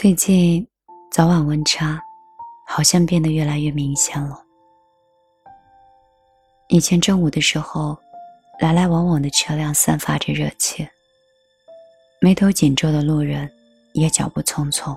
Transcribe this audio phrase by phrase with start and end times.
[0.00, 0.64] 最近
[1.10, 2.00] 早晚温差
[2.64, 4.40] 好像变得越来越明显了。
[6.68, 7.98] 以前正午的时候，
[8.60, 10.86] 来来往往的车辆散发着热气，
[12.20, 13.50] 眉头紧皱的路人
[13.92, 14.96] 也脚步匆匆。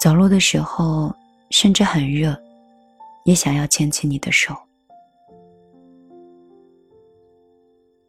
[0.00, 1.14] 走路的时候
[1.50, 2.36] 甚至很热，
[3.24, 4.52] 也想要牵起你的手。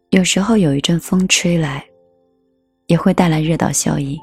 [0.09, 1.85] 有时候有一阵风吹来，
[2.87, 4.19] 也会带来热岛效应。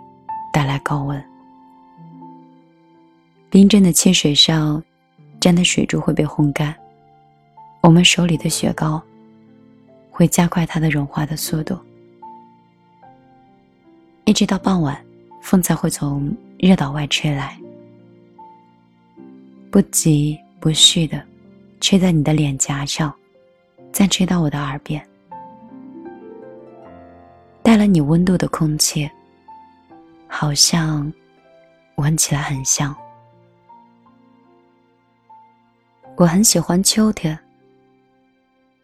[0.53, 1.23] 带来高温，
[3.51, 4.83] 冰镇的汽水上
[5.41, 6.75] 沾的水珠会被烘干，
[7.81, 9.01] 我们手里的雪糕
[10.11, 11.79] 会加快它的融化的速度，
[14.25, 15.01] 一直到傍晚，
[15.41, 17.57] 风才会从热岛外吹来，
[19.71, 21.23] 不急不徐的
[21.81, 23.15] 吹在你的脸颊上，
[23.93, 25.01] 再吹到我的耳边，
[27.63, 29.09] 带了你温度的空气。
[30.29, 31.11] 好像
[31.97, 32.95] 闻起来很香。
[36.17, 37.37] 我很喜欢秋天，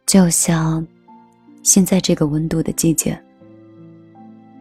[0.07, 0.85] 就像
[1.63, 3.21] 现在这个温度的季节，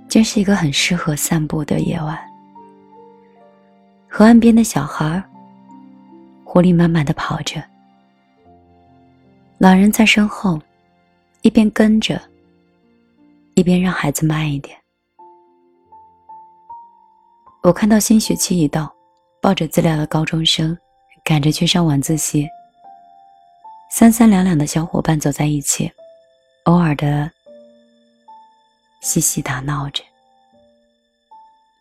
[0.07, 2.19] 真是一个很适合散步的夜晚。
[4.09, 5.23] 河岸边的小孩儿，
[6.43, 7.63] 活力满满的跑着，
[9.57, 10.59] 老人在身后
[11.41, 12.21] 一边跟着，
[13.55, 14.77] 一边让孩子慢一点。
[17.63, 18.93] 我看到新学期一到，
[19.41, 20.77] 抱着资料的高中生
[21.23, 22.45] 赶着去上晚自习。
[23.89, 25.89] 三三两两的小伙伴走在一起，
[26.65, 27.31] 偶尔的
[28.99, 30.03] 嬉戏打闹着。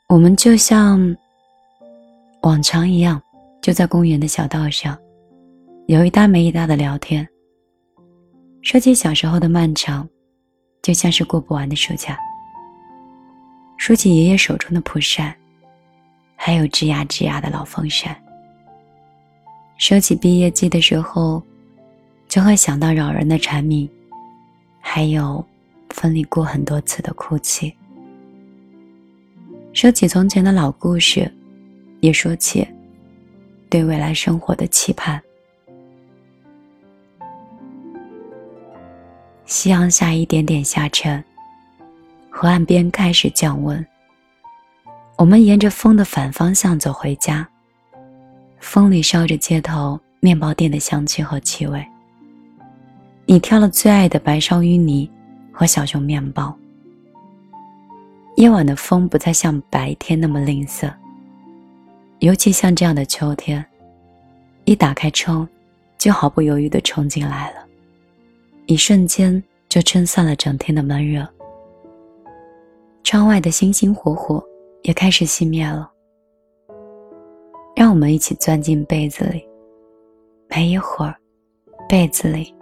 [0.06, 1.16] 我们就像
[2.42, 3.20] 往常一样，
[3.60, 4.96] 就在公园的小道上，
[5.88, 7.28] 有一搭没一搭的聊天。
[8.62, 10.08] 说起小时候的漫长，
[10.80, 12.16] 就像是过不完的暑假。
[13.78, 15.36] 说起爷爷手中的蒲扇。
[16.36, 18.16] 还有吱呀吱呀的老风扇。
[19.78, 21.42] 说起毕业季的时候，
[22.28, 23.88] 就会想到扰人的蝉鸣，
[24.80, 25.44] 还有
[25.90, 27.74] 分离过很多次的哭泣。
[29.72, 31.32] 说起从前的老故事，
[32.00, 32.66] 也说起
[33.70, 35.20] 对未来生活的期盼。
[39.46, 41.22] 夕阳下一点点下沉，
[42.30, 43.84] 河岸边开始降温。
[45.22, 47.48] 我们沿着风的反方向走回家，
[48.58, 51.80] 风里烧着街头面包店的香气和气味。
[53.24, 55.08] 你挑了最爱的白烧芋泥
[55.52, 56.52] 和小熊面包。
[58.34, 60.92] 夜晚的风不再像白天那么吝啬，
[62.18, 63.64] 尤其像这样的秋天，
[64.64, 65.48] 一打开窗，
[65.98, 67.64] 就毫不犹豫地冲进来了，
[68.66, 71.24] 一瞬间就撑散了整天的闷热。
[73.04, 74.44] 窗外的星星火火。
[74.82, 75.90] 也开始熄灭了。
[77.74, 79.42] 让我们一起钻进被子里。
[80.54, 81.14] 没一会儿，
[81.88, 82.54] 被子里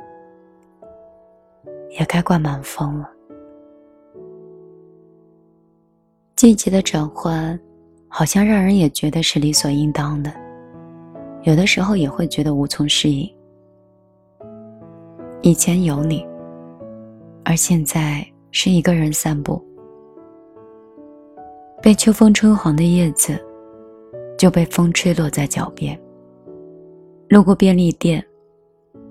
[1.98, 3.10] 也该灌满风了。
[6.36, 7.58] 季节的转换，
[8.06, 10.32] 好像让人也觉得是理所应当的，
[11.42, 13.28] 有的时候也会觉得无从适应。
[15.42, 16.25] 以前有你，
[17.44, 19.60] 而现在是一个人散步。
[21.83, 23.43] 被秋风吹黄的叶子，
[24.37, 25.99] 就被风吹落在脚边。
[27.29, 28.23] 路过便利店，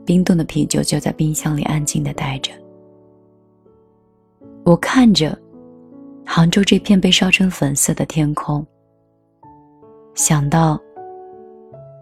[0.06, 2.52] 冰冻的啤酒就在冰箱里安静的待着。
[4.64, 5.36] 我看着
[6.24, 8.64] 杭州这片被烧成粉色的天空，
[10.14, 10.80] 想到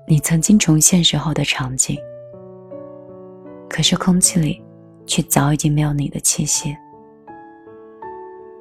[0.06, 1.98] 你曾经重现时候的场景，
[3.70, 4.62] 可是空气里
[5.06, 6.76] 却早已经没有你的气息。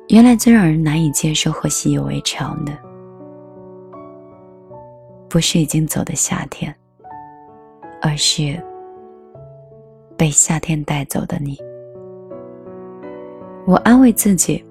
[0.08, 2.72] 原来最让人难以接受和习以为常的，
[5.28, 6.72] 不是已经走的夏天，
[8.00, 8.62] 而是
[10.16, 11.58] 被夏天带走的你。
[13.66, 14.64] 我安慰自己，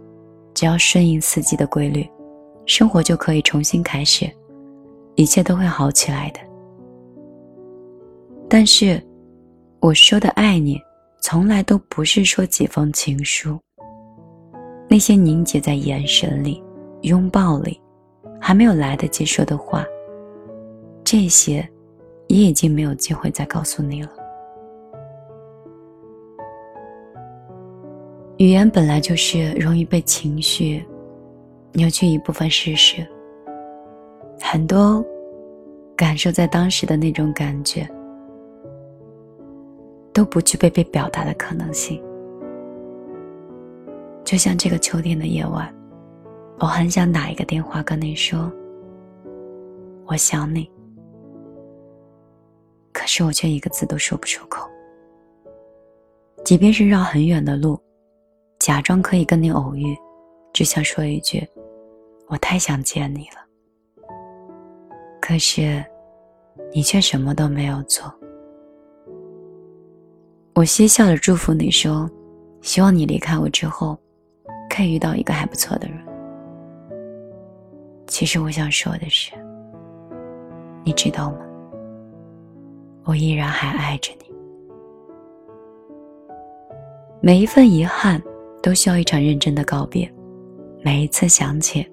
[0.54, 2.10] 只要顺应四季的规律，
[2.66, 4.26] 生活就可以重新开始，
[5.16, 6.40] 一切都会好起来的。
[8.48, 9.06] 但是，
[9.81, 10.80] 我说的爱你，
[11.22, 13.60] 从来都不是说几封情书。
[14.95, 16.63] 那些凝结在眼神里、
[17.01, 17.77] 拥抱里、
[18.39, 19.86] 还没有来得及说的话，
[21.03, 21.68] 这些
[22.27, 24.09] 也已经没有机会再告诉你了。
[28.38, 30.81] 语言本来就是容易被情绪
[31.74, 33.06] 扭曲一部分事实，
[34.39, 35.06] 很多
[35.94, 37.86] 感受在当时的那种感觉
[40.13, 42.01] 都不具备被表达的可能性。
[44.25, 45.72] 就像这个秋天的夜晚，
[46.57, 48.51] 我很想打一个电话跟你说
[50.07, 50.68] “我想你”，
[52.92, 54.68] 可是我却一个字都说不出口。
[56.44, 57.80] 即便是绕很远的路，
[58.57, 59.95] 假装可以跟你偶遇，
[60.51, 61.48] 只想说一句
[62.28, 64.07] “我太想见你了”，
[65.21, 65.86] 可是
[66.74, 68.12] 你却什么都没有做。
[70.56, 72.10] 我嬉笑着祝福你说
[72.62, 73.95] ：“希望你离开我之后。”
[74.75, 75.98] 可以遇到一个还不错的人。
[78.07, 79.31] 其实我想说的是，
[80.83, 81.38] 你知道吗？
[83.06, 84.36] 我依然还爱着你。
[87.22, 88.22] 每一份遗憾
[88.62, 90.12] 都需要一场认真的告别。
[90.83, 91.88] 每一次想起，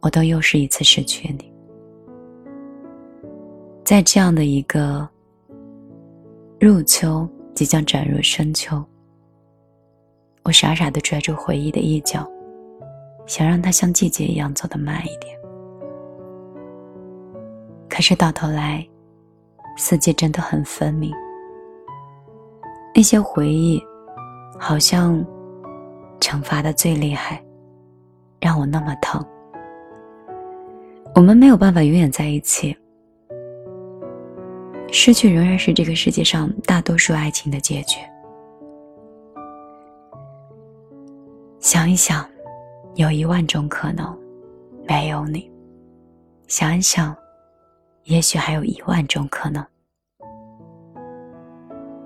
[0.00, 1.50] 我都又是一次失去你。
[3.84, 5.08] 在这样的一个
[6.60, 8.84] 入秋，即将转入深秋。
[10.42, 12.26] 我傻傻的拽住回忆的一角，
[13.26, 15.36] 想让它像季节一样走得慢一点。
[17.88, 18.86] 可是到头来，
[19.76, 21.12] 四季真的很分明。
[22.94, 23.82] 那些回忆，
[24.58, 25.24] 好像
[26.20, 27.42] 惩罚的最厉害，
[28.40, 29.24] 让我那么疼。
[31.14, 32.76] 我们没有办法永远在一起，
[34.90, 37.98] 失去仍然是这个世界上大多数爱情的结局。
[41.60, 42.26] 想一想，
[42.94, 44.18] 有一万种可能，
[44.88, 45.40] 没有你；
[46.48, 47.14] 想一想，
[48.04, 49.62] 也许还有一万种可能，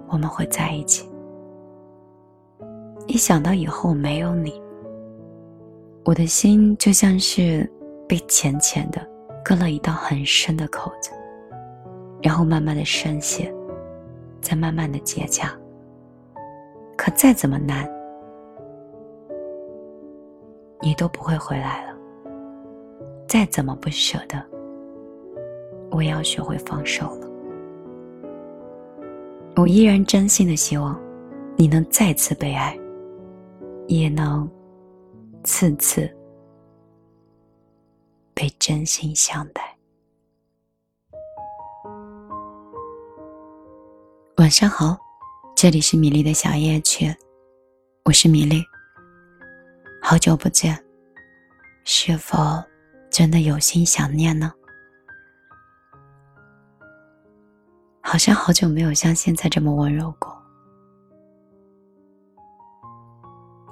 [0.09, 1.09] 我们会在一起。
[3.07, 4.61] 一想到以后没有你，
[6.05, 7.71] 我的心就像是
[8.09, 9.01] 被浅浅的
[9.45, 11.13] 割了一道很深的口子，
[12.21, 13.55] 然后慢慢的渗血，
[14.41, 15.49] 再慢慢的结痂。
[16.97, 17.89] 可再怎么难。
[20.85, 21.95] 你都不会回来了。
[23.27, 24.45] 再怎么不舍得，
[25.91, 27.29] 我也要学会放手了。
[29.57, 31.01] 我依然真心的希望，
[31.57, 32.79] 你能再次被爱，
[33.89, 34.47] 也能
[35.43, 36.15] 次次
[38.35, 39.63] 被真心相待。
[44.37, 44.99] 晚上好，
[45.57, 47.07] 这里是米粒的小夜曲，
[48.05, 48.63] 我是米粒。
[50.07, 50.79] 好久不见，
[51.83, 52.37] 是否
[53.11, 54.53] 真的有心想念呢？
[58.03, 60.31] 好像好久没有像现在这么温柔过。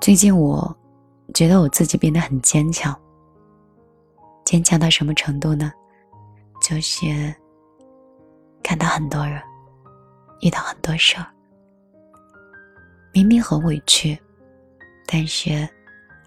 [0.01, 0.75] 最近我
[1.35, 2.99] 觉得我自己变得很坚强，
[4.43, 5.71] 坚强到什么程度呢？
[6.63, 7.05] 就是
[8.63, 9.39] 看到很多人，
[10.41, 11.27] 遇到很多事儿，
[13.13, 14.19] 明明很委屈，
[15.07, 15.69] 但是。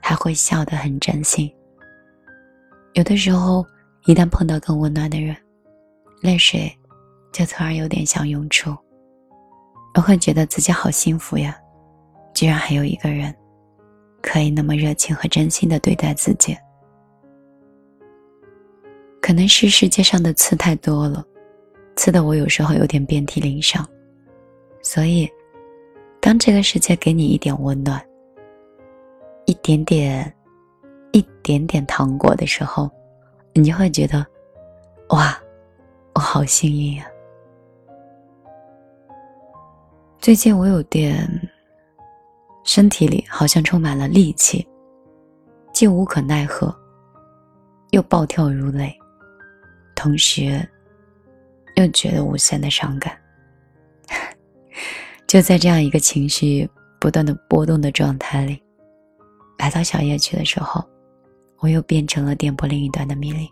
[0.07, 1.52] 还会笑得很真心。
[2.94, 3.66] 有的时候，
[4.06, 5.35] 一旦碰到更温暖的人，
[6.21, 6.71] 泪水
[7.33, 8.69] 就突然有点想涌出。
[9.95, 11.57] 我会觉得自己好幸福呀，
[12.35, 13.33] 居然还有一个人，
[14.21, 16.56] 可以那么热情和真心的对待自己。
[19.19, 21.26] 可能是世界上的刺太多了，
[21.95, 23.83] 刺的我有时候有点遍体鳞伤。
[24.83, 25.28] 所以，
[26.21, 28.00] 当这个世界给你一点温暖。
[29.45, 30.33] 一点点，
[31.11, 32.90] 一点点糖果的时候，
[33.54, 34.25] 你就会觉得，
[35.09, 35.37] 哇，
[36.14, 37.06] 我好幸运呀！
[40.19, 41.30] 最近我有点，
[42.64, 44.68] 身体里好像充满了戾气，
[45.71, 46.75] 既无可奈何，
[47.92, 48.92] 又暴跳如雷，
[49.94, 50.68] 同时
[51.75, 53.16] 又觉得无限的伤感。
[55.28, 56.68] 就在这样一个情绪
[56.99, 58.59] 不断的波动的状态里。
[59.57, 60.83] 来到小夜曲的时候，
[61.59, 63.50] 我又变成了电波另一端的米粒。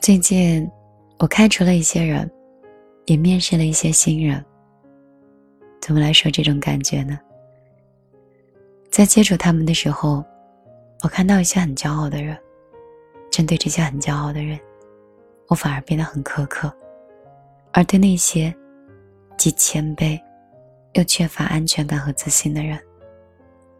[0.00, 0.68] 最近，
[1.18, 2.30] 我开除了一些人，
[3.06, 4.44] 也面试了一些新人。
[5.80, 7.18] 怎么来说这种感觉呢？
[8.90, 10.24] 在接触他们的时候，
[11.02, 12.36] 我看到一些很骄傲的人，
[13.30, 14.58] 针对这些很骄傲的人，
[15.48, 16.68] 我反而变得很苛刻；
[17.72, 18.54] 而对那些
[19.38, 20.20] 既谦卑
[20.92, 22.78] 又缺乏安全感和自信的人，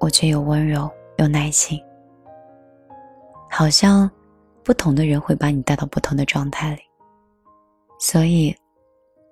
[0.03, 1.81] 我却又温柔又耐心。
[3.49, 4.11] 好像
[4.65, 6.83] 不同的人会把你带到不同的状态里，
[8.01, 8.53] 所以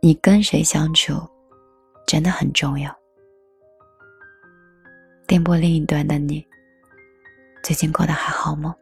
[0.01, 1.15] 你跟谁相处
[2.07, 2.97] 真的很重要。
[5.27, 6.47] 电波另一端的你，
[7.65, 8.73] 最近过得还好吗？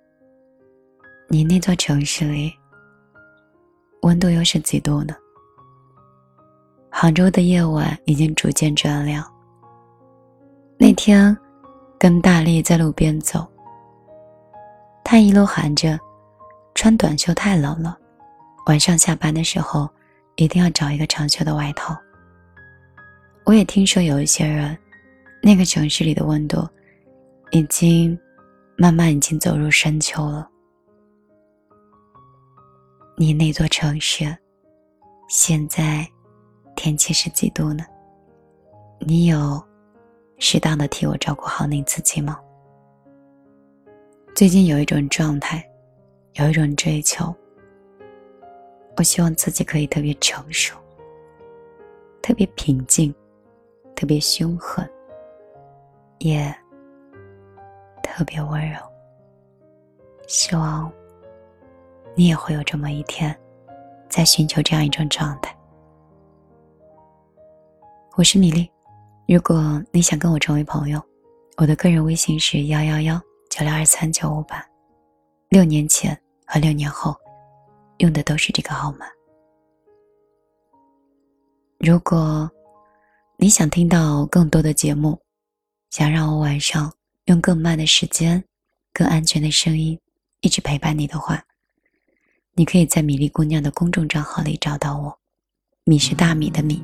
[1.27, 2.53] 你那座城市里
[4.03, 5.15] 温度又是几度呢？
[6.91, 9.25] 杭州的夜晚已经逐渐转凉。
[10.77, 11.37] 那天
[11.99, 13.47] 跟大力在路边走。
[15.05, 15.99] 他一路喊着
[16.75, 17.99] ：“穿短袖太冷了，
[18.67, 19.89] 晚上下班的时候
[20.37, 21.97] 一定要找一个长袖的外套。”
[23.45, 24.77] 我也听说有一些人，
[25.43, 26.69] 那个城市里的温度
[27.51, 28.19] 已经
[28.77, 30.47] 慢慢已经走入深秋了。
[33.17, 34.37] 你那座城市
[35.29, 36.07] 现在
[36.77, 37.85] 天气是几度呢？
[39.01, 39.61] 你有
[40.39, 42.41] 适当的替我照顾好你自己吗？
[44.35, 45.69] 最近有一种状态，
[46.35, 47.35] 有一种追求。
[48.97, 50.77] 我希望自己可以特别成熟，
[52.23, 53.15] 特别平静，
[53.97, 54.89] 特别凶狠，
[56.19, 56.55] 也
[58.03, 58.79] 特别温柔。
[60.29, 60.91] 希望
[62.15, 63.37] 你也会有这么一天，
[64.09, 65.57] 在寻求这样一种状态。
[68.17, 68.69] 我是米粒，
[69.29, 70.99] 如果你想跟我成为朋友，
[71.59, 73.21] 我的个人微信是幺幺幺。
[73.51, 74.65] 九六二三九五八，
[75.51, 77.15] 六年前和六年后，
[77.99, 79.07] 用的都是这个号码。
[81.79, 82.51] 如果
[83.37, 85.21] 你想听到更多的节目，
[85.91, 86.91] 想让我晚上
[87.27, 88.43] 用更慢的时间、
[88.95, 89.99] 更安全的声音
[90.41, 91.43] 一直陪伴你的话，
[92.55, 95.19] 你可以在米粒姑娘的公众账号里找到我。
[95.85, 96.83] 米是大米的米，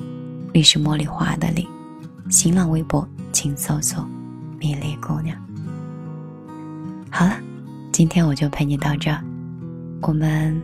[0.53, 1.67] 粒是茉莉花的粒。
[2.31, 4.05] 新浪微博请搜索
[4.59, 5.37] “米粒姑娘”。
[7.11, 7.37] 好了，
[7.93, 9.23] 今天我就陪你到这儿，
[10.03, 10.61] 我们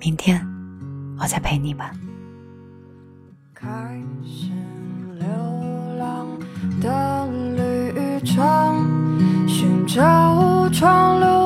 [0.00, 0.44] 明天
[1.18, 1.92] 我再陪你吧。
[3.54, 3.68] 开
[4.24, 4.50] 始
[5.18, 5.26] 流
[5.98, 6.26] 浪
[6.80, 11.43] 的旅程，寻找川流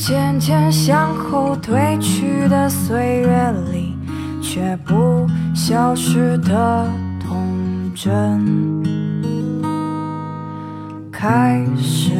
[0.00, 3.94] 渐渐向后退去的岁月里，
[4.42, 6.86] 却不消失的
[7.22, 7.92] 童。
[7.94, 8.82] 真
[11.12, 12.12] 开始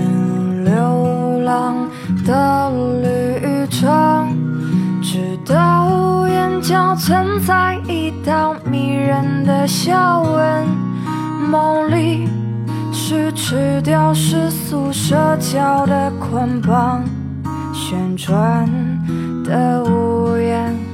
[0.63, 1.89] 流浪
[2.27, 2.71] 的
[3.01, 4.29] 旅程，
[5.01, 10.67] 直到眼角存在一道迷人的笑纹。
[11.51, 12.29] 梦里
[12.93, 17.03] 是吃掉世俗社交的捆绑，
[17.91, 18.65] 旋转
[19.43, 20.90] 的屋檐。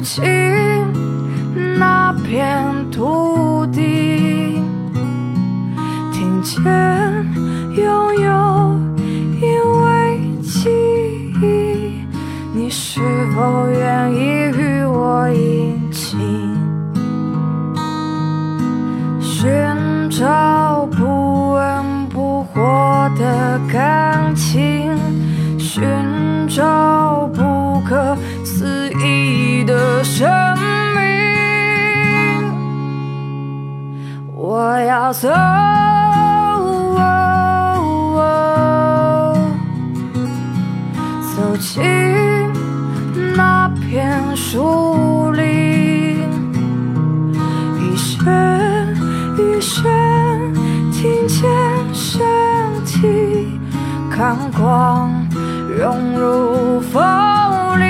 [0.00, 0.24] 进
[1.78, 4.62] 那片土地，
[6.12, 6.62] 听见
[7.76, 8.80] 拥有，
[9.40, 9.42] 因
[9.82, 10.70] 为记
[11.42, 12.04] 忆，
[12.54, 13.00] 你是
[13.34, 14.16] 否愿意
[14.56, 16.16] 与我一起
[19.20, 24.96] 寻找不温不火的感情，
[25.58, 25.82] 寻
[26.48, 28.16] 找不可。
[35.10, 35.28] 我要走，
[41.34, 41.82] 走进
[43.34, 46.28] 那片树林，
[47.80, 48.22] 一声
[49.36, 49.82] 一声
[50.92, 51.42] 听见
[51.92, 52.20] 身
[52.86, 53.58] 体，
[54.12, 55.10] 看光
[55.76, 57.02] 融入风
[57.80, 57.84] 里。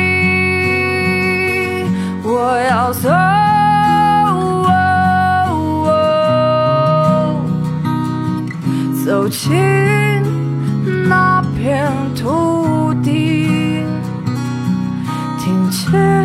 [2.24, 3.10] 我要走，
[9.30, 13.84] 走进那片土地，
[15.38, 16.19] 听见